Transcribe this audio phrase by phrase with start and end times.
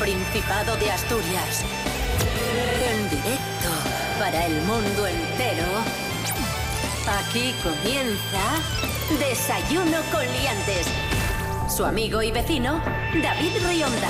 [0.00, 1.62] Principado de Asturias.
[2.90, 3.68] En directo
[4.18, 5.66] para el mundo entero.
[7.06, 8.40] Aquí comienza
[9.18, 10.86] Desayuno con Liantes.
[11.68, 12.82] Su amigo y vecino,
[13.22, 14.08] David Rionda.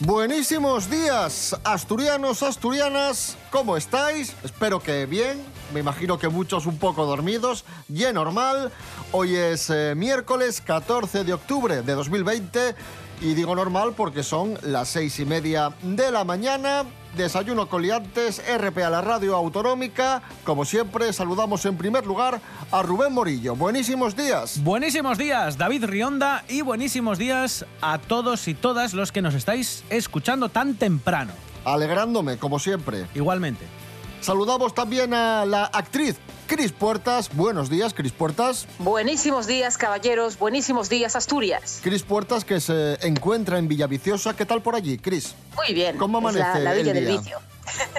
[0.00, 4.34] Buenísimos días, asturianos, asturianas, ¿cómo estáis?
[4.44, 8.70] Espero que bien, me imagino que muchos un poco dormidos, y normal.
[9.12, 12.74] Hoy es eh, miércoles 14 de octubre de 2020
[13.20, 16.84] y digo normal porque son las seis y media de la mañana.
[17.16, 20.22] Desayuno con liantes, RP a la radio autonómica.
[20.42, 22.40] Como siempre, saludamos en primer lugar
[22.72, 23.54] a Rubén Morillo.
[23.54, 24.62] Buenísimos días.
[24.64, 29.84] Buenísimos días, David Rionda, y buenísimos días a todos y todas los que nos estáis
[29.90, 31.32] escuchando tan temprano.
[31.64, 33.06] Alegrándome, como siempre.
[33.14, 33.64] Igualmente.
[34.24, 37.28] Saludamos también a la actriz Cris Puertas.
[37.36, 38.66] Buenos días, Cris Puertas.
[38.78, 40.38] Buenísimos días, caballeros.
[40.38, 41.80] Buenísimos días, Asturias.
[41.82, 44.34] Cris Puertas, que se encuentra en Villaviciosa.
[44.34, 45.34] ¿Qué tal por allí, Cris?
[45.56, 45.98] Muy bien.
[45.98, 47.38] ¿Cómo amanece es la, la villa el del vicio.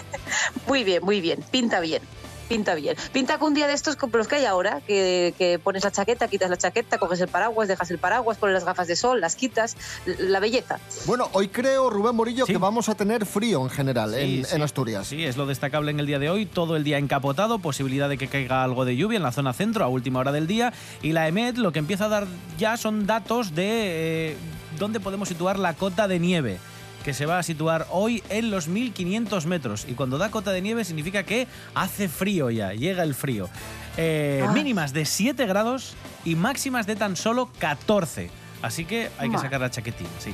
[0.68, 1.46] muy bien, muy bien.
[1.52, 2.02] Pinta bien.
[2.48, 2.96] Pinta bien.
[3.12, 5.92] Pinta con un día de estos como los que hay ahora, que, que pones la
[5.92, 9.20] chaqueta, quitas la chaqueta, coges el paraguas, dejas el paraguas, pones las gafas de sol,
[9.20, 9.76] las quitas.
[10.20, 10.80] La belleza.
[11.06, 12.52] Bueno, hoy creo, Rubén Morillo, Sí.
[12.54, 14.56] que vamos a tener frío en general Sí, en, sí.
[14.56, 15.08] en Asturias.
[15.08, 16.46] Sí, es lo destacable en el día de hoy.
[16.46, 19.84] Todo el día encapotado, posibilidad de que caiga algo de lluvia en la zona centro
[19.84, 20.74] a última hora del día.
[21.02, 24.38] Y la EMET lo que empieza a dar ya son datos de eh,
[24.78, 26.59] dónde podemos situar la cota de nieve
[27.06, 29.86] que se va a situar hoy en los 1500 metros.
[29.88, 33.47] Y cuando da cota de nieve significa que hace frío ya, llega el frío.
[33.95, 34.52] Eh, Ah.
[34.52, 35.94] mínimas de 7 grados
[36.25, 38.31] y máximas de tan solo 14.
[38.64, 40.34] Así que hay que sacar la chaquetina, sí.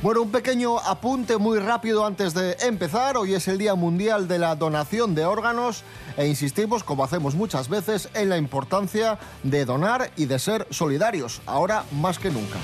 [0.00, 3.16] Bueno, un pequeño apunte muy rápido antes de empezar.
[3.16, 5.82] Hoy es el Día Mundial de la Donación de Órganos
[6.16, 11.40] e insistimos, como hacemos muchas veces, en la importancia de donar y de ser solidarios,
[11.46, 12.58] ahora más que nunca.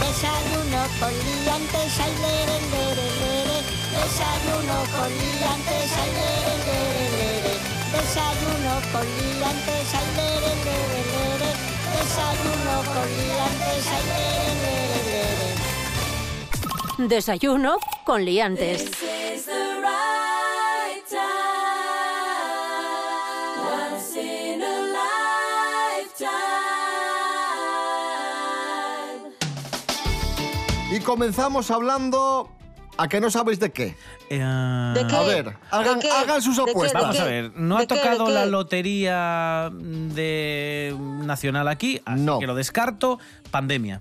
[0.00, 3.58] Desayuno con liantes, ay, lere, lere, lere.
[3.96, 7.52] Desayuno con liantes, ay, lere, lere, lere.
[7.92, 11.50] Desayuno con liantes, ay, lere, lere, lere.
[11.94, 15.48] Desayuno con liantes, ay, lere, lere, lere.
[17.08, 17.72] Desayuno
[18.04, 18.80] con Liantes.
[30.90, 32.50] Y comenzamos hablando...
[33.00, 33.94] ¿A que no sabéis de qué?
[34.28, 34.38] Eh,
[34.94, 35.14] ¿De qué?
[35.14, 36.10] A ver, hagan- ¿De qué?
[36.10, 36.94] hagan sus apuestas.
[36.94, 37.94] ¿De Vamos a ver, no ha ¿De qué?
[37.94, 38.32] ¿De tocado qué?
[38.32, 42.40] la lotería de nacional aquí, así No.
[42.40, 43.20] que lo descarto.
[43.52, 44.00] Pandemia.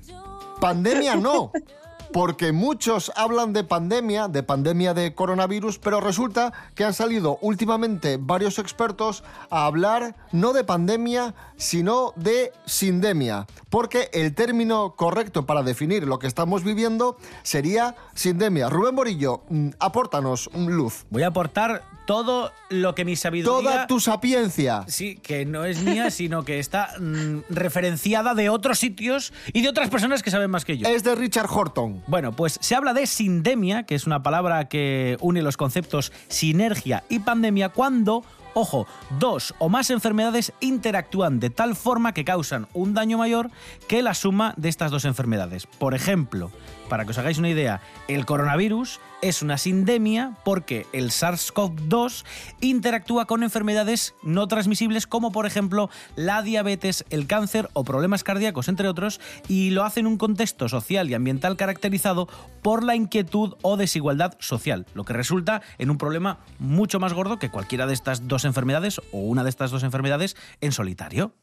[0.60, 1.52] Pandemia no,
[2.12, 8.18] porque muchos hablan de pandemia, de pandemia de coronavirus, pero resulta que han salido últimamente
[8.20, 15.64] varios expertos a hablar no de pandemia, sino de sindemia, porque el término correcto para
[15.64, 18.70] definir lo que estamos viviendo sería sindemia.
[18.70, 21.06] Rubén Borillo, mm, apórtanos luz.
[21.10, 23.72] Voy a aportar todo lo que mi sabiduría.
[23.72, 24.86] Toda tu sapiencia.
[24.88, 29.70] Sí, que no es mía, sino que está mm, referenciada de otros sitios y de
[29.70, 30.88] otras personas que saben más que yo.
[30.88, 31.97] Es de Richard Horton.
[32.06, 37.04] Bueno, pues se habla de sindemia, que es una palabra que une los conceptos sinergia
[37.10, 38.88] y pandemia, cuando, ojo,
[39.20, 43.50] dos o más enfermedades interactúan de tal forma que causan un daño mayor
[43.88, 45.68] que la suma de estas dos enfermedades.
[45.68, 46.52] Por ejemplo,
[46.90, 52.24] para que os hagáis una idea, el coronavirus es una sindemia porque el SARS-CoV-2
[52.62, 58.68] interactúa con enfermedades no transmisibles como por ejemplo la diabetes, el cáncer o problemas cardíacos,
[58.68, 62.28] entre otros, y lo hace en un contexto social y ambiental caracterizado
[62.62, 67.40] por la inquietud o desigualdad social, lo que resulta en un problema mucho más gordo
[67.40, 71.34] que cualquiera de estas dos enfermedades o una de estas dos enfermedades en solitario.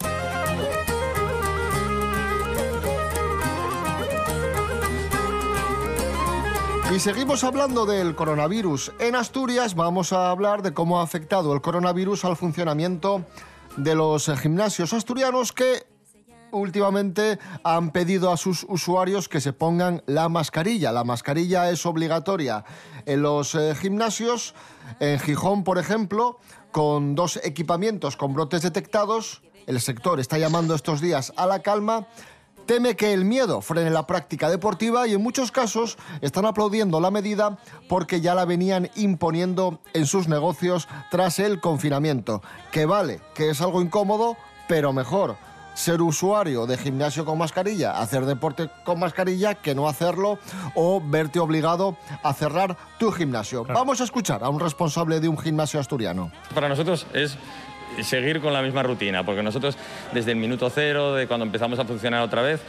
[6.94, 8.92] Y seguimos hablando del coronavirus.
[9.00, 13.24] En Asturias vamos a hablar de cómo ha afectado el coronavirus al funcionamiento
[13.76, 15.86] de los gimnasios asturianos que
[16.54, 20.92] últimamente han pedido a sus usuarios que se pongan la mascarilla.
[20.92, 22.64] La mascarilla es obligatoria
[23.06, 24.54] en los eh, gimnasios.
[25.00, 26.38] En Gijón, por ejemplo,
[26.72, 32.06] con dos equipamientos con brotes detectados, el sector está llamando estos días a la calma
[32.66, 37.10] teme que el miedo frene la práctica deportiva y en muchos casos están aplaudiendo la
[37.10, 37.58] medida
[37.88, 42.42] porque ya la venían imponiendo en sus negocios tras el confinamiento.
[42.72, 44.36] Que vale, que es algo incómodo,
[44.68, 45.36] pero mejor
[45.74, 50.38] ser usuario de gimnasio con mascarilla, hacer deporte con mascarilla, que no hacerlo
[50.74, 53.64] o verte obligado a cerrar tu gimnasio.
[53.64, 56.30] Vamos a escuchar a un responsable de un gimnasio asturiano.
[56.54, 57.36] Para nosotros es
[58.02, 59.76] seguir con la misma rutina, porque nosotros
[60.12, 62.60] desde el minuto cero, de cuando empezamos a funcionar otra vez,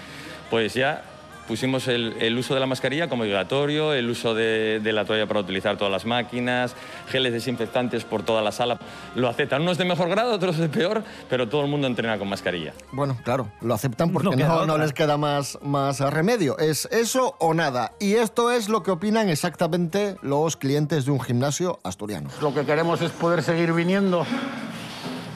[0.49, 1.03] pues ya
[1.47, 5.27] pusimos el, el uso de la mascarilla como obligatorio, el uso de, de la toalla
[5.27, 6.75] para utilizar todas las máquinas,
[7.09, 8.79] geles desinfectantes por toda la sala.
[9.15, 12.29] Lo aceptan unos de mejor grado, otros de peor, pero todo el mundo entrena con
[12.29, 12.73] mascarilla.
[12.91, 16.57] Bueno, claro, lo aceptan porque No les queda más, más remedio.
[16.57, 17.93] Es eso o nada.
[17.99, 22.29] Y esto es lo que opinan exactamente los clientes de un gimnasio asturiano.
[22.41, 24.25] Lo que queremos es poder seguir viniendo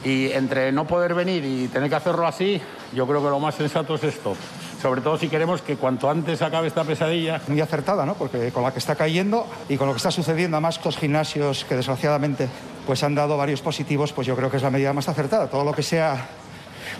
[0.03, 2.61] y entre no poder venir y tener que hacerlo así,
[2.93, 4.35] yo creo que lo más sensato es esto.
[4.81, 7.41] Sobre todo si queremos que cuanto antes acabe esta pesadilla.
[7.49, 8.15] muy acertada, ¿no?
[8.15, 11.65] Porque con la que está cayendo y con lo que está sucediendo, además estos gimnasios
[11.65, 12.47] que desgraciadamente
[12.85, 15.49] pues han dado varios positivos, pues yo creo que es la medida más acertada.
[15.49, 16.29] Todo lo que sea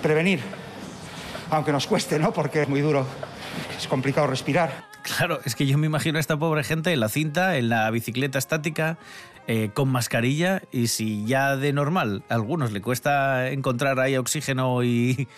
[0.01, 0.41] prevenir,
[1.51, 2.33] aunque nos cueste, ¿no?
[2.33, 3.05] Porque es muy duro,
[3.77, 4.89] es complicado respirar.
[5.01, 7.89] Claro, es que yo me imagino a esta pobre gente en la cinta, en la
[7.91, 8.97] bicicleta estática,
[9.47, 14.83] eh, con mascarilla, y si ya de normal a algunos le cuesta encontrar ahí oxígeno
[14.83, 15.29] y,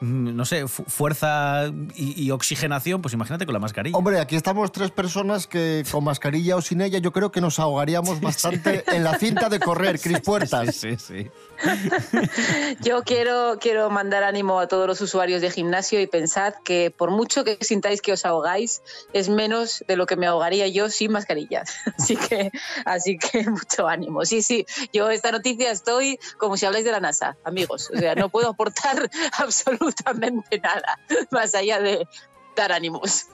[0.00, 3.96] no sé, fu- fuerza y, y oxigenación, pues imagínate con la mascarilla.
[3.96, 7.58] Hombre, aquí estamos tres personas que con mascarilla o sin ella yo creo que nos
[7.58, 10.74] ahogaríamos bastante en la cinta de correr, Cris Puertas.
[10.76, 11.28] Sí, sí.
[12.80, 17.10] Yo quiero, quiero mandar ánimo a todos los usuarios de gimnasio y pensad que por
[17.10, 18.82] mucho que sintáis que os ahogáis,
[19.12, 21.64] es menos de lo que me ahogaría yo sin mascarilla.
[21.98, 22.50] Así que,
[22.84, 24.24] así que mucho ánimo.
[24.24, 27.90] Sí, sí, yo esta noticia estoy como si habláis de la NASA, amigos.
[27.94, 30.98] O sea, no puedo aportar absolutamente nada
[31.30, 32.06] más allá de
[32.54, 33.26] dar ánimos.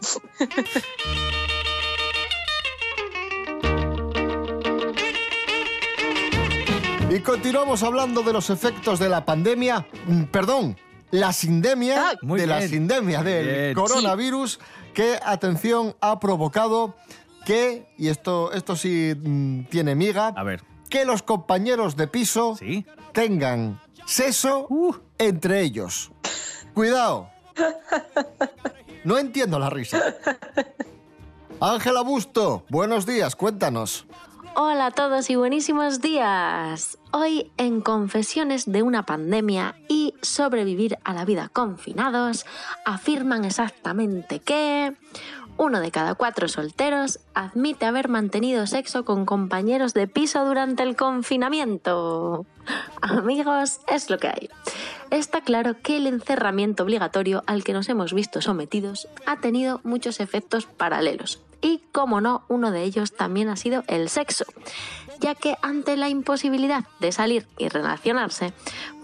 [7.14, 10.78] Y continuamos hablando de los efectos de la pandemia, mm, perdón,
[11.10, 13.74] la sindemia, Ah, de la sindemia del Bien.
[13.74, 14.58] coronavirus,
[14.94, 16.94] que, atención, ha provocado
[17.44, 20.62] que, y esto, esto sí mm, tiene miga, A ver.
[20.88, 22.86] que los compañeros de piso Sí.
[23.12, 24.94] tengan seso Uh.
[25.18, 26.12] entre ellos.
[26.72, 27.28] Cuidado.
[29.04, 30.00] No entiendo la risa.
[31.60, 34.06] Ángela Busto, buenos días, cuéntanos.
[34.54, 36.98] Hola a todos y buenísimos días.
[37.10, 42.44] Hoy en Confesiones de una pandemia y sobrevivir a la vida confinados,
[42.84, 44.94] afirman exactamente que
[45.56, 50.96] uno de cada cuatro solteros admite haber mantenido sexo con compañeros de piso durante el
[50.96, 52.44] confinamiento.
[53.00, 54.50] Amigos, es lo que hay.
[55.10, 60.20] Está claro que el encerramiento obligatorio al que nos hemos visto sometidos ha tenido muchos
[60.20, 61.40] efectos paralelos.
[61.62, 64.44] Y, como no, uno de ellos también ha sido el sexo,
[65.20, 68.52] ya que ante la imposibilidad de salir y relacionarse,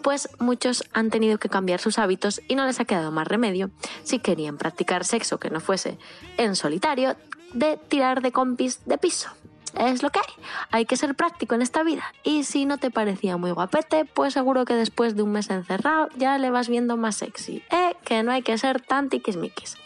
[0.02, 3.70] pues muchos han tenido que cambiar sus hábitos y no les ha quedado más remedio,
[4.02, 5.98] si querían practicar sexo que no fuese
[6.36, 7.16] en solitario,
[7.52, 9.30] de tirar de compis de piso.
[9.76, 10.44] Es lo que hay.
[10.70, 12.04] Hay que ser práctico en esta vida.
[12.22, 16.08] Y si no te parecía muy guapete, pues seguro que después de un mes encerrado
[16.16, 17.62] ya le vas viendo más sexy.
[17.70, 19.76] Eh, que no hay que ser tan tiquismiquis.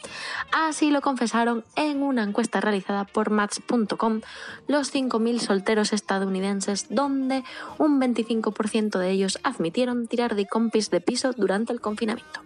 [0.52, 4.20] Así lo confesaron en una encuesta realizada por Match.com
[4.68, 7.44] los 5.000 solteros estadounidenses, donde
[7.78, 12.40] un 25% de ellos admitieron tirar de compis de piso durante el confinamiento.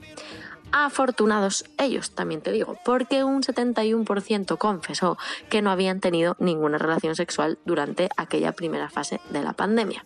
[0.72, 5.16] Afortunados ellos, también te digo, porque un 71% confesó
[5.48, 10.04] que no habían tenido ninguna relación sexual durante aquella primera fase de la pandemia.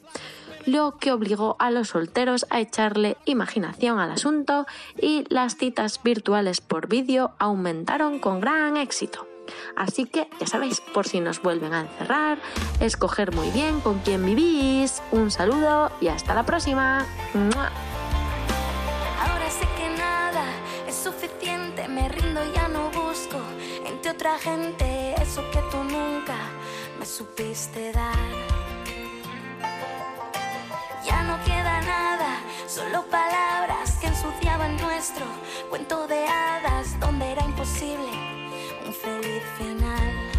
[0.67, 4.67] Lo que obligó a los solteros a echarle imaginación al asunto
[5.01, 9.27] y las citas virtuales por vídeo aumentaron con gran éxito.
[9.75, 12.39] Así que ya sabéis, por si nos vuelven a encerrar,
[12.81, 15.03] escoger muy bien con quién vivís.
[15.11, 17.07] Un saludo y hasta la próxima.
[24.21, 26.37] Otra gente eso que tú nunca
[26.99, 28.29] me supiste dar.
[31.07, 35.25] Ya no queda nada, solo palabras que ensuciaban nuestro
[35.71, 38.13] cuento de hadas donde era imposible
[38.87, 40.30] un feliz final.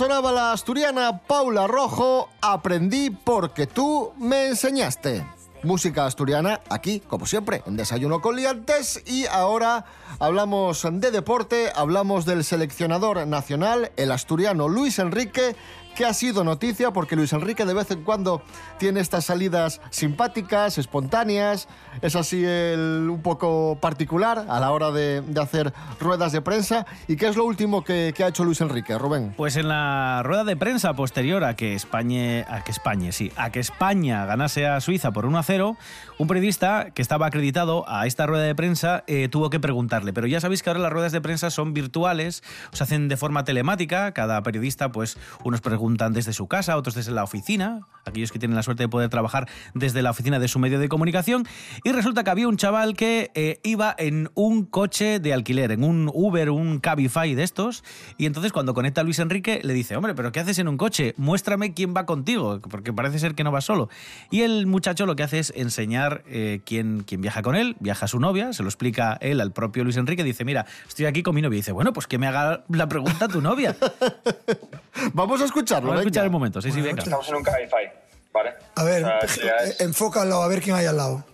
[0.00, 5.26] Sonaba la asturiana Paula Rojo, aprendí porque tú me enseñaste.
[5.62, 9.02] Música asturiana aquí, como siempre, en Desayuno con Liantes.
[9.04, 9.84] Y ahora
[10.18, 15.54] hablamos de deporte, hablamos del seleccionador nacional, el asturiano Luis Enrique,
[15.94, 18.42] que ha sido noticia porque Luis Enrique de vez en cuando
[18.78, 21.68] tiene estas salidas simpáticas, espontáneas,
[22.02, 26.86] es así el, un poco particular a la hora de, de hacer ruedas de prensa.
[27.08, 29.34] ¿Y qué es lo último que, que ha hecho Luis Enrique, Rubén?
[29.36, 33.50] Pues en la rueda de prensa posterior a que España, a que España, sí, a
[33.50, 35.76] que España ganase a Suiza por 1 a 0,
[36.18, 40.12] un periodista que estaba acreditado a esta rueda de prensa eh, tuvo que preguntarle.
[40.12, 42.42] Pero ya sabéis que ahora las ruedas de prensa son virtuales,
[42.72, 44.12] se hacen de forma telemática.
[44.12, 45.79] Cada periodista, pues, unos preguntan
[46.10, 47.80] desde su casa, otros desde la oficina.
[48.04, 50.88] Aquellos que tienen la suerte de poder trabajar desde la oficina de su medio de
[50.88, 51.46] comunicación.
[51.84, 55.84] Y resulta que había un chaval que eh, iba en un coche de alquiler, en
[55.84, 57.84] un Uber, un Cabify de estos.
[58.16, 60.76] Y entonces cuando conecta a Luis Enrique le dice, hombre, pero ¿qué haces en un
[60.76, 61.14] coche?
[61.16, 63.88] Muéstrame quién va contigo, porque parece ser que no va solo.
[64.30, 68.06] Y el muchacho lo que hace es enseñar eh, quién, quién viaja con él, viaja
[68.06, 71.34] su novia, se lo explica él al propio Luis Enrique, dice, mira, estoy aquí con
[71.34, 71.56] mi novia.
[71.56, 73.76] Y dice, bueno, pues que me haga la pregunta tu novia.
[75.12, 75.88] Vamos a escucharlo.
[75.88, 76.08] Vamos a venga.
[76.08, 77.02] escuchar el momento, sí, sí, venga.
[77.02, 77.92] Estamos en un Cabify,
[78.32, 78.54] ¿vale?
[78.76, 81.24] A ver, O sea, ya es- eh, enfócalo a ver quién hay al lado.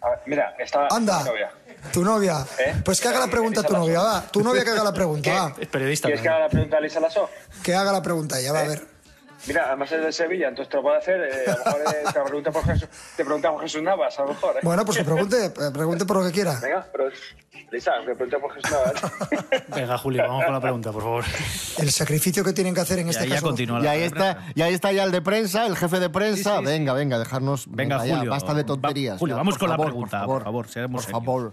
[0.00, 1.18] a ver, mira, está Anda.
[1.20, 1.50] mi novia.
[1.92, 2.46] Tu novia.
[2.58, 2.74] ¿Eh?
[2.84, 4.22] Pues que haga la pregunta tu novia, va.
[4.30, 5.54] Tu novia que haga la pregunta, va.
[5.60, 6.08] Es periodista.
[6.08, 7.28] ¿Quieres que haga la pregunta a Lisa Lasso?
[7.62, 8.93] Que haga la pregunta ella, va a ver.
[9.46, 11.20] Mira, además es de Sevilla, entonces te lo puedo hacer.
[11.20, 14.22] eh, a lo mejor eh, te, pregunta por Jesús, te pregunta por Jesús Navas, a
[14.22, 14.56] lo mejor.
[14.56, 14.60] ¿eh?
[14.62, 16.58] Bueno, pues que pregunte, eh, pregunte por lo que quiera.
[16.62, 17.10] Venga, pero
[17.70, 19.64] Lisa, que pregunte por Jesús Navas.
[19.68, 21.24] Venga, Julio, vamos con la pregunta, por favor.
[21.78, 23.46] El sacrificio que tienen que hacer en Y este ahí ya caso.
[23.48, 26.50] continúa Y ahí está, y ahí está ya el de prensa, el jefe de prensa.
[26.52, 26.72] Sí, sí, sí.
[26.72, 27.66] venga, venga, dejarnos.
[27.68, 28.30] Venga, ya, Julio.
[28.30, 29.18] basta de Va- tonterías.
[29.18, 31.52] Julio, ya, vamos con la pregunta, por favor, por favor.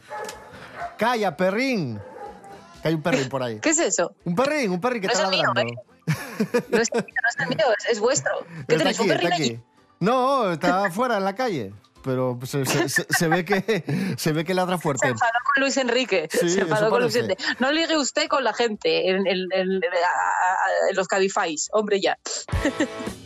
[0.97, 1.99] Calla, perrín.
[2.81, 3.59] Que hay un perrín por ahí.
[3.59, 4.15] ¿Qué es eso?
[4.23, 5.81] Un perrín, un perrín que No es está el mío, ladrando.
[6.69, 8.31] No es no es el mío, es, es vuestro.
[8.67, 8.99] ¿Qué tenéis?
[8.99, 9.43] ¿Un aquí, perrín aquí.
[9.43, 9.59] allí?
[9.99, 11.73] No, está afuera en la calle.
[12.03, 15.07] Pero se, se- se- se ve que se ve que ladra Se fuerte.
[15.09, 16.27] enfadó con Luis Enrique.
[16.31, 17.15] Sí, se enfadó con Luis.
[17.15, 17.43] Enrique.
[17.59, 19.81] No ligue usted con la gente en, en- en- en
[20.95, 21.69] los cabifáis.
[21.73, 22.17] Hombre, ya.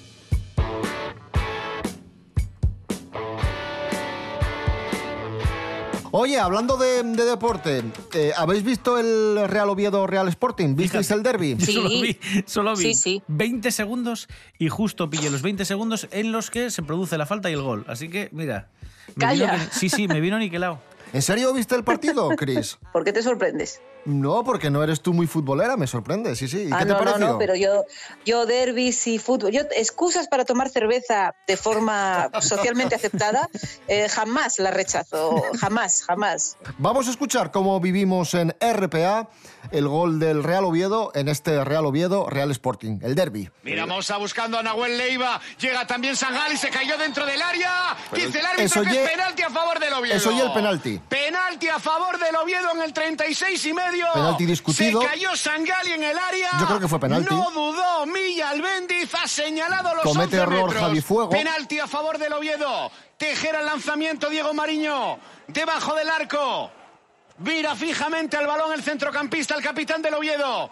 [6.18, 10.74] Oye, hablando de, de deporte, eh, ¿habéis visto el Real Oviedo Real Sporting?
[10.74, 11.58] ¿Visteis el derby?
[11.58, 13.24] Yo solo vi, solo vi Sí, sí.
[13.28, 17.50] 20 segundos y justo pillé los 20 segundos en los que se produce la falta
[17.50, 17.84] y el gol.
[17.90, 18.70] Así que, mira.
[19.08, 19.52] me Calla.
[19.56, 20.80] vino sí, sí, me vino niquelado.
[21.12, 22.78] ¿En serio viste el partido, Chris?
[22.94, 23.82] ¿Por qué te sorprendes?
[24.06, 26.68] No, porque no eres tú muy futbolera, me sorprende, sí, sí.
[26.70, 27.28] ¿Y Ah, qué te no, no, pareció?
[27.28, 27.84] no, pero yo,
[28.26, 33.50] yo derbis y fútbol, yo excusas para tomar cerveza de forma socialmente aceptada,
[33.88, 36.58] eh, jamás la rechazo, jamás, jamás.
[36.78, 39.28] Vamos a escuchar cómo vivimos en RPA
[39.72, 43.50] el gol del Real Oviedo en este Real Oviedo Real Sporting, el derby.
[43.64, 45.42] Mira, Mosa buscando a Nahuel Leiva.
[45.60, 47.98] Llega también Sangal y se cayó dentro del área.
[48.14, 50.16] Dice el árbitro que es penalti a favor del Oviedo.
[50.18, 51.02] eso ye el penalti.
[51.36, 54.06] Penalti a favor del Oviedo en el 36 y medio.
[54.14, 55.02] Penalti discutido.
[55.02, 56.52] Se cayó Sangali en el área.
[56.60, 57.34] Yo creo que fue penalti.
[57.34, 59.14] No dudó Milla Albendiz.
[59.14, 60.84] Ha señalado los Comete 11 error metros.
[60.84, 61.30] Javi Fuego.
[61.30, 62.90] Penalti a favor del Oviedo.
[63.18, 65.20] Tejera el lanzamiento Diego Mariño.
[65.48, 66.72] Debajo del arco.
[67.40, 70.70] Mira fijamente al balón el centrocampista, el capitán del Oviedo.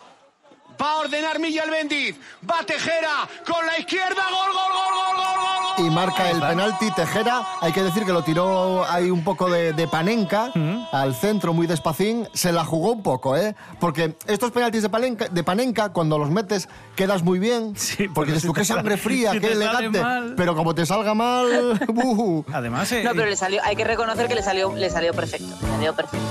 [0.81, 2.15] Va a ordenar Milla Bendiz.
[2.49, 4.23] Va Tejera con la izquierda.
[4.29, 5.35] Gol, gol, gol, gol, gol,
[5.77, 5.85] gol.
[5.85, 7.41] Y marca el penalti Tejera.
[7.61, 10.51] Hay que decir que lo tiró ahí un poco de, de panenca
[10.91, 12.27] al centro, muy despacín.
[12.33, 13.55] Se la jugó un poco, ¿eh?
[13.79, 17.73] Porque estos penaltis de, panenca, de panenca, cuando los metes, quedas muy bien.
[18.13, 20.01] porque pero dices si qué sangre fría, si qué elegante.
[20.37, 22.45] Pero como te salga mal, ¡buh!
[22.53, 25.55] Además, eh, No, pero le salió, hay que reconocer que le salió, le salió perfecto,
[25.61, 26.25] le salió perfecto.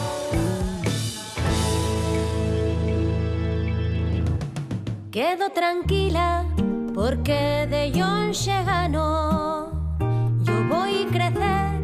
[5.12, 6.46] Quedo tranquila
[6.94, 8.32] porque de John
[8.64, 9.70] gano.
[10.42, 11.80] Yo voy a crecer,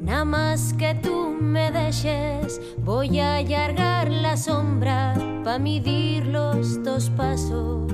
[0.00, 2.62] nada más que tú me dejes.
[2.78, 5.12] Voy a allargar la sombra
[5.44, 7.92] para medir los dos pasos.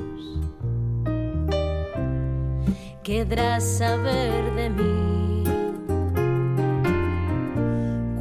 [3.03, 5.45] Querrás saber de mí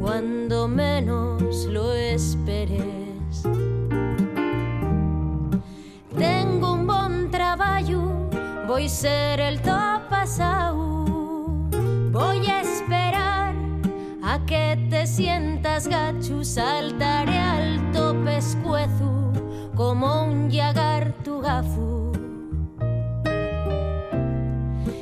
[0.00, 0.99] cuando menos
[8.70, 11.04] voy a ser el top pasado.
[12.12, 13.52] Voy a esperar
[14.22, 19.32] a que te sientas gacho, saltaré alto pescuezo
[19.74, 22.12] como un yagar tu gafu.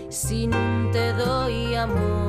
[0.08, 0.48] Si
[0.92, 2.27] te doy amor,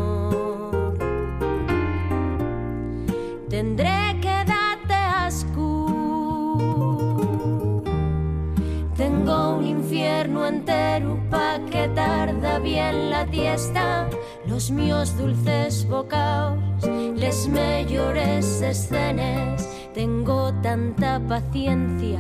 [11.29, 14.09] pa' que tarda bien la tiesta.
[14.45, 16.83] Los míos dulces bocaos,
[17.15, 19.67] les mejores escenas.
[19.93, 22.19] Tengo tanta paciencia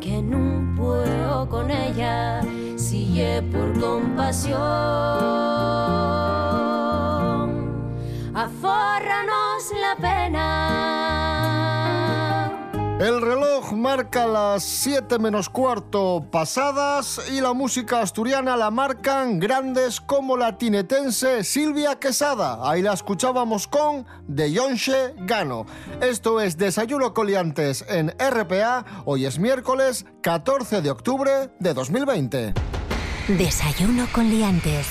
[0.00, 2.40] que no puedo con ella.
[2.76, 4.58] si lle por compasión.
[8.34, 10.97] Afórranos la pena.
[12.98, 20.00] El reloj marca las 7 menos cuarto pasadas y la música asturiana la marcan grandes
[20.00, 22.58] como la tinetense Silvia Quesada.
[22.68, 25.64] Ahí la escuchábamos con De Yonche Gano.
[26.00, 28.84] Esto es Desayuno Coliantes en RPA.
[29.04, 32.54] Hoy es miércoles 14 de octubre de 2020.
[33.28, 34.88] Desayuno con liantes.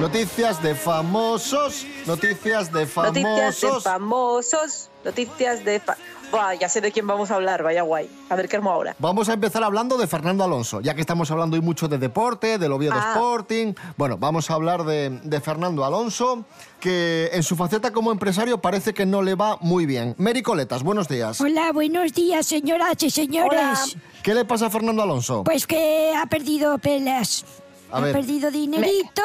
[0.00, 3.22] Noticias de famosos, noticias de famosos.
[3.22, 5.80] Noticias de famosos, noticias de...
[5.80, 5.96] fa-
[6.32, 8.08] Buah, ya sé de quién vamos a hablar, vaya guay.
[8.30, 8.96] A ver qué armo ahora.
[8.98, 12.56] Vamos a empezar hablando de Fernando Alonso, ya que estamos hablando hoy mucho de deporte,
[12.58, 13.12] del Oviedo Ah.
[13.14, 13.74] Sporting.
[13.98, 16.46] Bueno, vamos a hablar de, de Fernando Alonso,
[16.80, 20.14] que en su faceta como empresario parece que no le va muy bien.
[20.18, 21.38] Mary Coletas, buenos días.
[21.40, 23.96] Hola, buenos días, señoras y señores.
[24.22, 25.44] ¿Qué le pasa a Fernando Alonso?
[25.44, 27.44] Pues que ha perdido pelas.
[27.90, 28.12] A ha ver.
[28.14, 29.20] perdido dinerito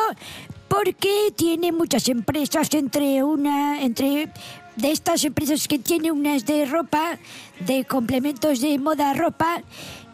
[0.77, 4.29] porque tiene muchas empresas entre una entre
[4.75, 7.17] de estas empresas que tiene unas de ropa,
[7.59, 9.63] de complementos de moda ropa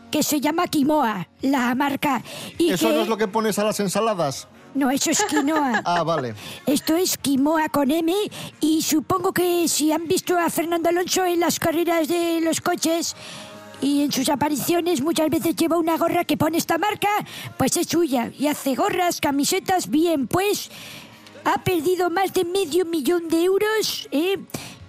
[0.09, 2.23] que se llama Quimoa, la marca
[2.57, 4.47] y ¿Eso que no es lo que pones a las ensaladas?
[4.73, 5.81] no, eso es quinoa.
[5.85, 6.33] Ah, vale.
[6.65, 8.13] Esto es Quimoa con M
[8.61, 13.17] y supongo que si han visto a Fernando Alonso en las carreras de los coches
[13.83, 17.09] y en sus apariciones muchas veces lleva una gorra que pone esta marca,
[17.57, 20.71] pues es suya y hace gorras, camisetas, bien, pues
[21.43, 24.07] ha perdido más de medio millón de euros.
[24.11, 24.37] ¿eh?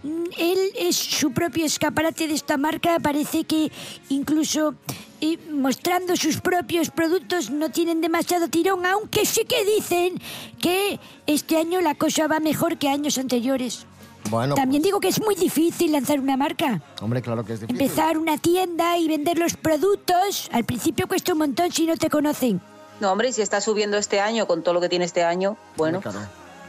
[0.05, 3.01] Mm, Él es su propio escaparate de esta marca.
[3.01, 3.73] Parece que
[4.11, 4.77] incluso
[5.21, 10.21] eh, mostrando sus propios productos no tienen demasiado tirón, aunque sí que dicen
[10.61, 13.87] que este año la cosa va mejor que años anteriores.
[14.31, 16.81] Bueno, También digo que es muy difícil lanzar una marca.
[17.01, 17.81] hombre, claro que es difícil.
[17.81, 22.09] Empezar una tienda y vender los productos, al principio cuesta un montón si no te
[22.09, 22.61] conocen.
[23.01, 25.57] No, hombre, y si está subiendo este año con todo lo que tiene este año,
[25.77, 26.01] bueno,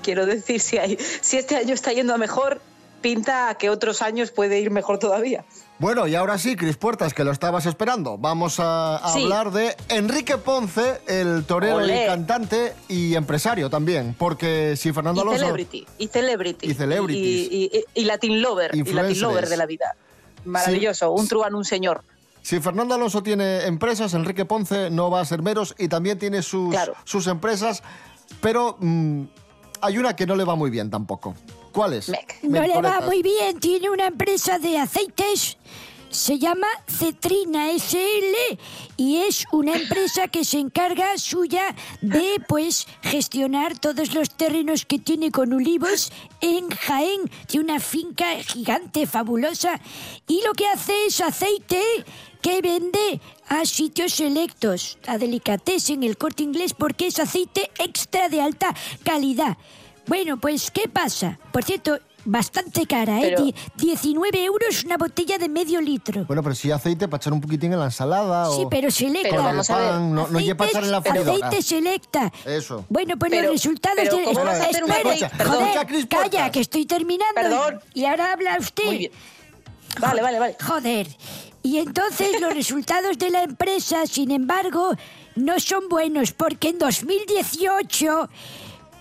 [0.01, 2.61] quiero decir, si, hay, si este año está yendo a mejor,
[3.05, 5.45] pinta a que otros años puede ir mejor todavía.
[5.77, 8.17] Bueno, y ahora sí, Cris Puertas, que lo estabas esperando.
[8.17, 9.21] Vamos a, a Sí.
[9.23, 12.03] hablar de Enrique Ponce, el torero Olé.
[12.03, 14.15] y cantante y empresario también.
[14.17, 15.39] Porque si Fernando Y Alonso...
[15.41, 16.65] celebrity, y celebrity.
[16.67, 17.51] Y celebrities.
[17.51, 19.95] Y, y- y Latin lover, y Latin lover de la vida.
[20.45, 22.01] Maravilloso, un truán, un señor.
[22.41, 26.41] Si Fernando Alonso tiene empresas, Enrique Ponce no va a ser meros y también tiene
[26.41, 27.83] sus, sus empresas,
[28.41, 29.23] pero mm,
[29.81, 31.35] hay una que no le va muy bien tampoco.
[31.75, 32.09] ¿Cuál es?
[32.41, 35.57] No le va muy bien, tiene una empresa de aceites,
[36.09, 38.57] se llama Cetrina SL
[38.95, 44.99] y es una empresa que se encarga suya de pues gestionar todos los terrenos que
[44.99, 49.81] tiene con olivos en Jaén, de una finca gigante, fabulosa,
[50.29, 51.83] y lo que hace es aceite
[52.41, 58.39] que vende a sitios selectos, a delicatessen, el corte inglés, porque es aceite extra de
[58.39, 59.57] alta calidad.
[60.07, 61.39] Bueno, pues, ¿qué pasa?
[61.51, 63.33] Por cierto, bastante cara, ¿eh?
[63.35, 66.25] Pero- Die- 19 euros una botella de medio litro.
[66.25, 68.69] Bueno, pero si aceite para echar un poquitín en la ensalada Sí, o...
[68.69, 69.35] pero selecta.
[69.35, 71.47] con el pan, No, no lleva para echar en la freidora.
[71.47, 72.31] Aceite selecta.
[72.45, 72.85] Eso.
[72.89, 74.23] Bueno, pues Pero- los resultados pero de...
[74.25, 75.43] ¿cómo vas a Espera, hacer un espera, aceite?
[75.43, 77.35] joder, calla, que estoy terminando.
[77.35, 77.79] Perdón.
[77.93, 78.85] Y ahora habla usted.
[78.85, 79.11] Muy bien.
[79.99, 80.57] Vale, vale, vale.
[80.63, 81.07] Joder.
[81.63, 84.91] Y entonces los resultados de la empresa, sin embargo,
[85.35, 88.29] no son buenos porque en 2018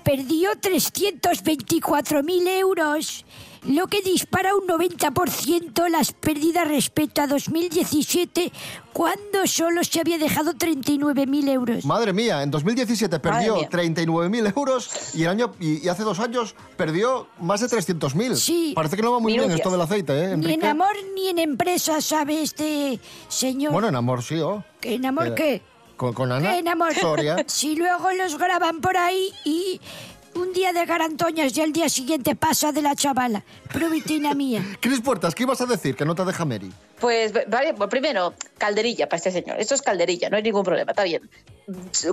[0.05, 3.25] perdió 324.000 euros,
[3.65, 8.53] lo que dispara un 90% las pérdidas respecto a 2017,
[8.93, 11.85] cuando solo se había dejado 39.000 euros.
[11.87, 13.71] Madre mía, en 2017 perdió mía.
[13.71, 18.35] 39.000 euros y, el año, y, y hace dos años perdió más de 300.000.
[18.37, 18.73] Sí.
[18.77, 21.39] Parece que no va muy bien esto del aceite, ¿eh, Ni en amor ni en
[21.39, 23.73] empresa, ¿sabe este señor?
[23.73, 24.63] Bueno, en amor sí, ¿o?
[24.81, 25.63] ¿Que en amor Eh, qué?
[25.97, 26.95] Con, con Ana ¿Qué en amor?
[26.95, 27.37] Soria.
[27.47, 29.81] Si luego los graban por ahí y
[30.35, 33.45] un día de garantoñas y al día siguiente pasa de la chavala.
[33.73, 34.65] Provitina mía.
[34.81, 35.97] Cris Puertas, ¿qué ibas a decir?
[35.97, 36.73] Que no te deja Mary.
[37.01, 39.61] Pues, vale, pues primero, calderilla para este señor.
[39.61, 41.31] Esto es calderilla, no hay ningún problema, está bien.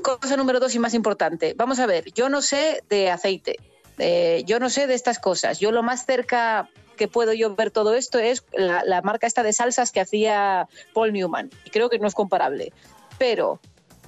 [0.02, 1.54] Cosa número dos y más importante.
[1.58, 3.58] Vamos a ver, yo no sé de aceite,
[3.98, 5.60] eh, yo no sé de estas cosas.
[5.60, 9.44] Yo lo más cerca que puedo yo ver todo esto es la, la marca esta
[9.44, 11.50] de salsas que hacía Paul Newman.
[11.65, 12.74] Y creo que no es comparable.
[13.17, 13.60] Pero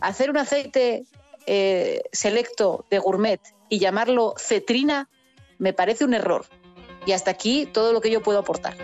[0.03, 1.05] hacer un aceite
[1.45, 3.39] eh, selecto de gourmet
[3.69, 5.09] y llamarlo cetrina
[5.57, 6.45] me parece un error.
[7.05, 8.75] Y hasta aquí todo lo que yo puedo aportar.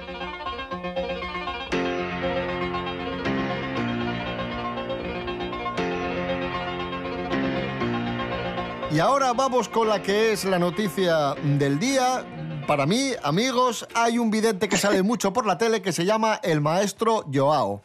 [8.92, 12.26] Y ahora vamos con la que es la noticia del día.
[12.66, 16.40] para mí, amigos, hay un vidente que sale mucho por la tele que se llama
[16.44, 17.82] el maestro Joao.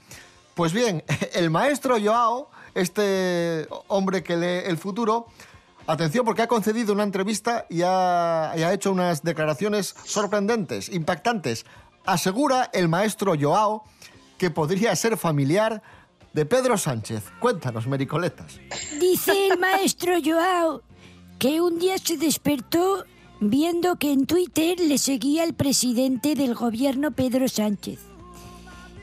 [0.54, 5.26] Pues bien, el maestro Joao, este hombre que lee el futuro,
[5.86, 11.66] atención porque ha concedido una entrevista y ha, ha hecho unas declaraciones sorprendentes, impactantes.
[12.04, 13.84] Asegura el maestro Joao
[14.38, 15.82] que podría ser familiar
[16.32, 17.24] de Pedro Sánchez.
[17.40, 18.58] Cuéntanos, Mericoletas.
[19.00, 20.82] Dice el maestro Joao
[21.38, 23.04] que un día se despertó
[23.40, 28.00] viendo que en Twitter le seguía el presidente del gobierno Pedro Sánchez.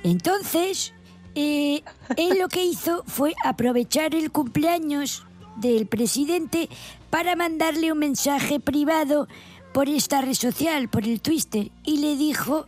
[0.04, 0.94] Entonces,
[1.36, 1.84] eh,
[2.18, 5.26] él lo que hizo fue aprovechar el cumpleaños
[5.58, 6.70] del presidente
[7.10, 9.28] para mandarle un mensaje privado
[9.74, 12.66] por esta red social, por el Twitter, y le dijo,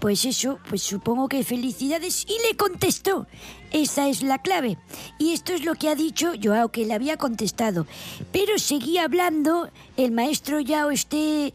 [0.00, 3.26] pues eso, pues supongo que felicidades, y le contestó.
[3.70, 4.78] Esa es la clave.
[5.18, 7.86] Y esto es lo que ha dicho Joao, que le había contestado.
[8.32, 11.54] Pero seguía hablando el maestro Joao, este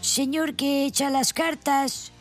[0.00, 2.12] señor que echa las cartas,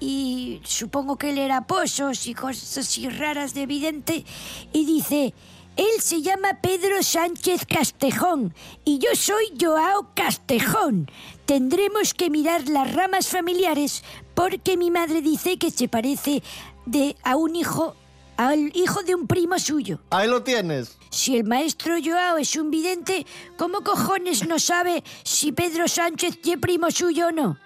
[0.00, 4.24] y supongo que él era pozos y cosas así raras de evidente,
[4.72, 5.34] y dice,
[5.76, 11.10] él se llama Pedro Sánchez Castejón y yo soy Joao Castejón.
[11.46, 14.02] Tendremos que mirar las ramas familiares
[14.34, 16.42] porque mi madre dice que se parece
[16.86, 17.94] de a un hijo
[18.36, 20.00] al hijo de un primo suyo.
[20.10, 20.96] Ahí lo tienes.
[21.10, 23.26] Si el maestro Joao es un vidente,
[23.58, 27.58] ¿cómo cojones no sabe si Pedro Sánchez es primo suyo o no?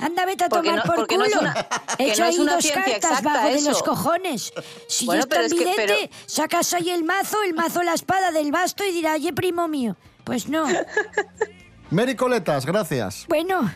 [0.00, 1.36] Anda, vete a Porque tomar no- por porque no culo.
[1.36, 1.54] es una-
[1.96, 4.52] que He hecho no es ahí una dos cartas exacta bajo de los cojones.
[4.88, 7.82] Si Bueno, es pero tan es que- vidente, pero- sacas ahí el mazo, el mazo
[7.82, 9.96] la espada del basto y dirá, oye, primo mío.
[10.24, 10.66] Pues no.
[11.90, 13.24] Mericoletas, gracias.
[13.28, 13.70] Bueno,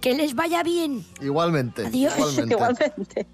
[0.00, 1.04] que les vaya bien.
[1.20, 1.86] Igualmente.
[1.86, 2.14] Adiós.
[2.38, 3.26] Igualmente.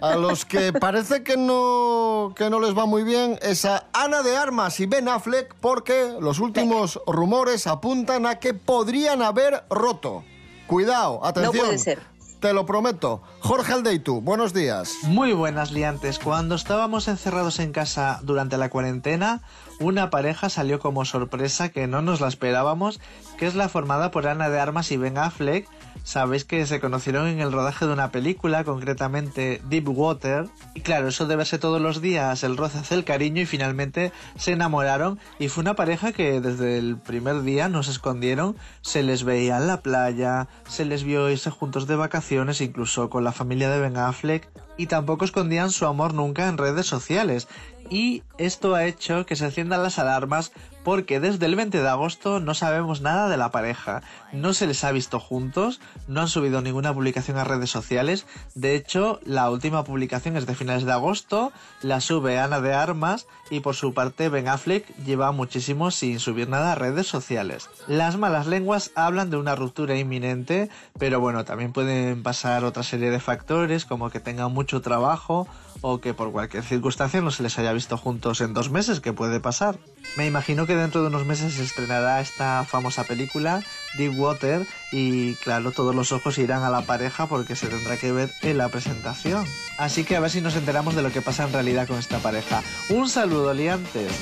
[0.00, 4.22] A los que parece que no, que no les va muy bien es a Ana
[4.22, 10.24] de Armas y Ben Affleck porque los últimos rumores apuntan a que podrían haber roto.
[10.66, 11.66] Cuidado, atención.
[11.66, 12.14] puede ser.
[12.40, 13.22] Te lo prometo.
[13.40, 14.92] Jorge Aldeitu, buenos días.
[15.04, 16.18] Muy buenas liantes.
[16.18, 19.40] Cuando estábamos encerrados en casa durante la cuarentena,
[19.80, 23.00] una pareja salió como sorpresa que no nos la esperábamos,
[23.38, 25.66] que es la formada por Ana de Armas y Ben Affleck.
[26.04, 30.48] Sabéis que se conocieron en el rodaje de una película, concretamente Deep Water.
[30.74, 34.12] Y claro, eso de verse todos los días, el roce hace el cariño y finalmente
[34.36, 35.18] se enamoraron.
[35.38, 39.56] Y fue una pareja que desde el primer día no se escondieron, se les veía
[39.56, 43.80] en la playa, se les vio irse juntos de vacaciones, incluso con la familia de
[43.80, 44.46] Ben Affleck.
[44.76, 47.48] Y tampoco escondían su amor nunca en redes sociales.
[47.90, 50.52] Y esto ha hecho que se enciendan las alarmas
[50.84, 54.02] porque desde el 20 de agosto no sabemos nada de la pareja.
[54.32, 58.26] No se les ha visto juntos, no han subido ninguna publicación a redes sociales.
[58.54, 63.26] De hecho, la última publicación es de finales de agosto, la sube Ana de Armas
[63.50, 67.70] y por su parte Ben Affleck lleva muchísimo sin subir nada a redes sociales.
[67.88, 73.10] Las malas lenguas hablan de una ruptura inminente, pero bueno, también pueden pasar otra serie
[73.10, 75.46] de factores como que tengan mucho trabajo
[75.82, 79.12] o que por cualquier circunstancia no se les haya visto juntos en dos meses, que
[79.12, 79.78] puede pasar.
[80.16, 83.62] Me imagino que dentro de unos meses se estrenará esta famosa película,
[83.98, 88.12] Deep Water, y claro, todos los ojos irán a la pareja porque se tendrá que
[88.12, 89.44] ver en la presentación.
[89.76, 92.18] Así que a ver si nos enteramos de lo que pasa en realidad con esta
[92.20, 92.62] pareja.
[92.88, 94.12] Un saludo, liantes.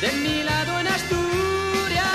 [0.00, 2.06] De mi lado en Asturias.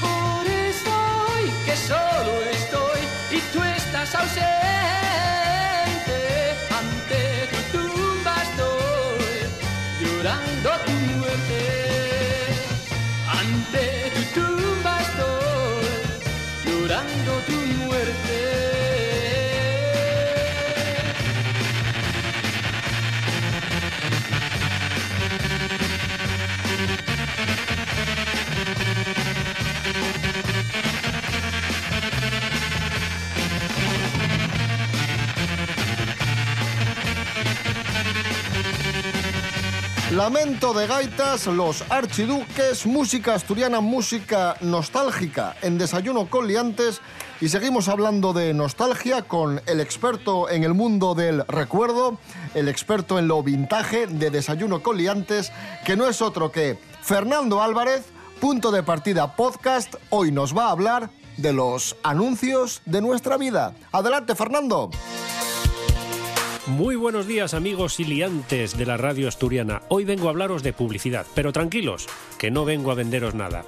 [0.00, 0.90] Por eso
[1.30, 3.00] hoy que solo estoy
[3.30, 4.67] y tú estás ausente,
[40.18, 47.00] Lamento de gaitas, los archiduques, música asturiana, música nostálgica en Desayuno con Liantes.
[47.40, 52.18] Y seguimos hablando de nostalgia con el experto en el mundo del recuerdo,
[52.56, 55.52] el experto en lo vintage de Desayuno con Liantes,
[55.86, 58.02] que no es otro que Fernando Álvarez,
[58.40, 59.94] punto de partida podcast.
[60.10, 63.72] Hoy nos va a hablar de los anuncios de nuestra vida.
[63.92, 64.90] Adelante, Fernando.
[66.68, 69.80] Muy buenos días amigos y liantes de la radio asturiana.
[69.88, 72.06] Hoy vengo a hablaros de publicidad, pero tranquilos,
[72.38, 73.64] que no vengo a venderos nada.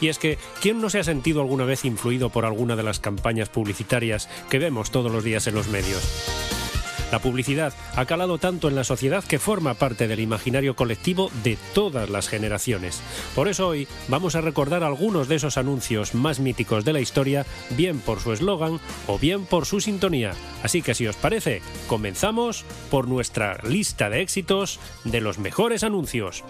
[0.00, 3.00] Y es que, ¿quién no se ha sentido alguna vez influido por alguna de las
[3.00, 6.63] campañas publicitarias que vemos todos los días en los medios?
[7.10, 11.56] La publicidad ha calado tanto en la sociedad que forma parte del imaginario colectivo de
[11.74, 13.00] todas las generaciones.
[13.34, 17.46] Por eso hoy vamos a recordar algunos de esos anuncios más míticos de la historia,
[17.70, 20.32] bien por su eslogan o bien por su sintonía.
[20.62, 26.44] Así que si os parece, comenzamos por nuestra lista de éxitos de los mejores anuncios.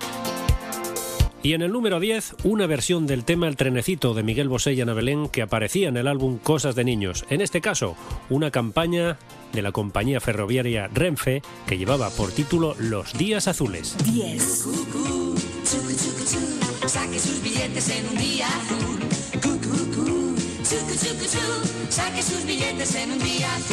[1.45, 4.81] Y en el número 10, una versión del tema El trenecito de Miguel Bosé y
[4.81, 7.27] Ana Belén que aparecía en el álbum Cosas de Niños.
[7.29, 7.97] En este caso,
[8.31, 9.19] una campaña
[9.55, 13.97] de la compañía ferroviaria Renfe que llevaba por título Los Días Azules.
[14.05, 14.43] 10.
[16.87, 19.14] Saque sus billetes en un día azul.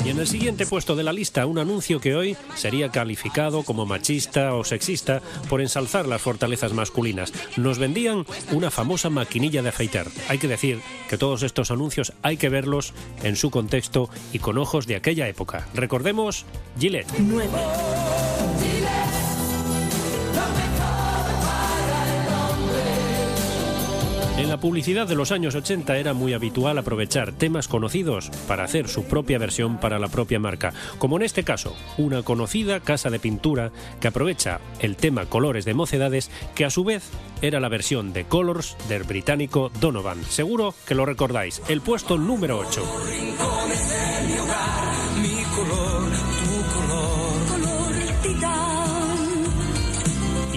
[0.03, 3.86] Y en el siguiente puesto de la lista, un anuncio que hoy sería calificado como
[3.86, 7.34] machista o sexista por ensalzar las fortalezas masculinas.
[7.57, 10.07] Nos vendían una famosa maquinilla de afeitar.
[10.29, 14.57] Hay que decir que todos estos anuncios hay que verlos en su contexto y con
[14.57, 15.67] ojos de aquella época.
[15.73, 16.45] Recordemos
[16.79, 17.12] Gillette.
[17.19, 17.49] 9.
[24.41, 28.88] En la publicidad de los años 80 era muy habitual aprovechar temas conocidos para hacer
[28.88, 33.19] su propia versión para la propia marca, como en este caso, una conocida casa de
[33.19, 37.04] pintura que aprovecha el tema Colores de Mocedades, que a su vez
[37.43, 40.23] era la versión de Colors del británico Donovan.
[40.23, 44.11] Seguro que lo recordáis, el puesto número 8.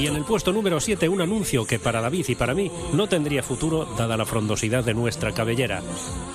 [0.04, 3.06] Y en el puesto número 7 un anuncio que para David y para mí no
[3.06, 5.80] tendría futuro dada la frondosidad de nuestra cabellera.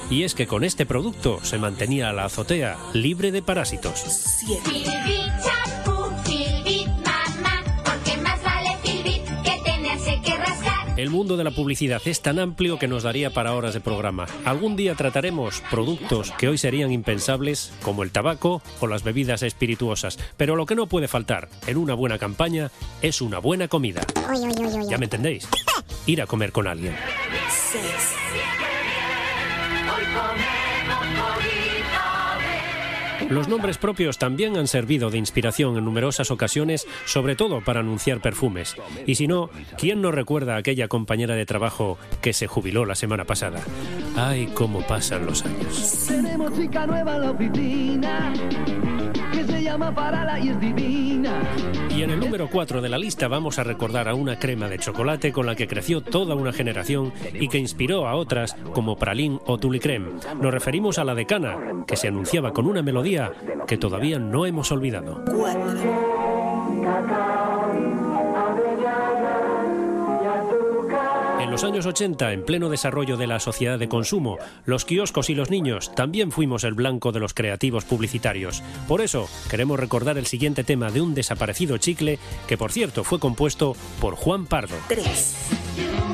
[0.10, 4.00] Y es que con este producto se mantenía la azotea libre de parásitos.
[4.64, 5.79] Filbit
[11.00, 14.28] El mundo de la publicidad es tan amplio que nos daría para horas de programa.
[14.44, 20.20] Algún día trataremos productos que hoy serían impensables, como el tabaco o las bebidas espirituosas.
[20.36, 22.70] Pero lo que no puede faltar en una buena campaña
[23.02, 24.02] es una buena comida.
[24.90, 25.48] ¿Ya me entendéis?
[26.06, 26.94] Ir a comer con alguien.
[27.72, 27.82] 6.
[33.30, 38.22] Los nombres propios también han servido de inspiración en numerosas ocasiones, sobre todo para anunciar
[38.22, 38.76] perfumes.
[39.06, 42.96] Y si no, ¿quién no recuerda a aquella compañera de trabajo que se jubiló la
[42.96, 43.62] semana pasada?
[44.16, 46.06] Ay, cómo pasan los años.
[46.08, 48.34] Tenemos chica nueva en la oficina
[49.70, 51.44] llama Parala y es divina.
[51.96, 54.80] Y en el número 4 de la lista vamos a recordar a una crema de
[54.80, 59.40] chocolate con la que creció toda una generación y que inspiró a otras como Pralín
[59.46, 60.20] o Tulicrem.
[60.42, 63.32] Nos referimos a la decana, que se anunciaba con una melodía
[63.68, 65.24] que todavía no hemos olvidado.
[71.40, 75.36] En los años 80, en pleno desarrollo de la sociedad de consumo, los kioscos y
[75.36, 78.62] los niños también fuimos el blanco de los creativos publicitarios.
[78.90, 83.20] Por eso, queremos recordar el siguiente tema de un desaparecido chicle que, por cierto, fue
[83.20, 84.76] compuesto por Juan Pardo.
[84.90, 86.09] 3.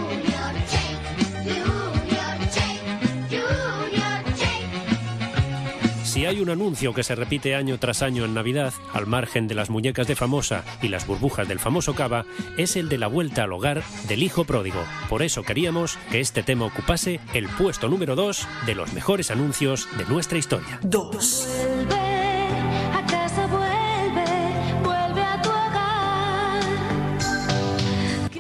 [6.25, 9.53] Si hay un anuncio que se repite año tras año en Navidad, al margen de
[9.53, 12.25] las muñecas de famosa y las burbujas del famoso cava,
[12.57, 14.83] es el de la vuelta al hogar del hijo pródigo.
[15.07, 19.87] Por eso queríamos que este tema ocupase el puesto número 2 de los mejores anuncios
[19.99, 20.79] de nuestra historia.
[20.81, 22.14] 2.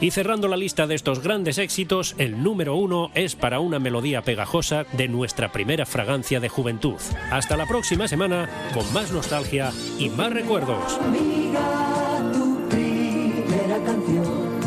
[0.05, 4.21] Y cerrando la lista de estos grandes éxitos, el número uno es para una melodía
[4.21, 6.97] pegajosa de nuestra primera fragancia de juventud.
[7.31, 10.99] Hasta la próxima semana con más nostalgia y más recuerdos.
[10.99, 14.59] Amiga, tu primera canción,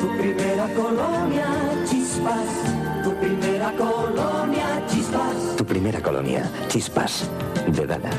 [0.00, 5.56] tu primera colonia, chispas, tu primera colonia, chispas.
[5.58, 7.28] Tu primera colonia, Chispas,
[7.66, 8.10] de Dana.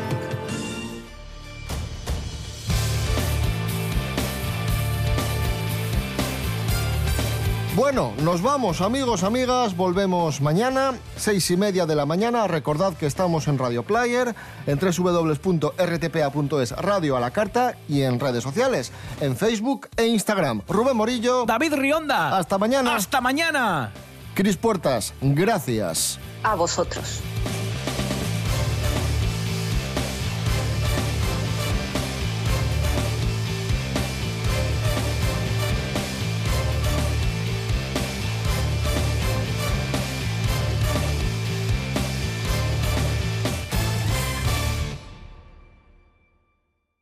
[7.76, 9.76] Bueno, nos vamos, amigos, amigas.
[9.76, 12.46] Volvemos mañana, seis y media de la mañana.
[12.46, 14.36] Recordad que estamos en Radio Player,
[14.68, 20.62] en www.rtpa.es, Radio a la Carta y en redes sociales, en Facebook e Instagram.
[20.68, 21.46] Rubén Morillo.
[21.46, 22.38] David Rionda.
[22.38, 22.96] Hasta mañana.
[22.96, 23.92] Hasta mañana.
[24.36, 26.20] Cris Puertas, gracias.
[26.44, 27.22] A vosotros.